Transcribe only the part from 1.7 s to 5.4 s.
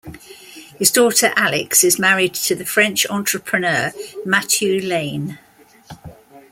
is married to the French entrepreneur Mathieu Laine.